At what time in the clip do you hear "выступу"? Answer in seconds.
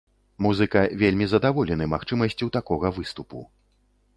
2.97-3.47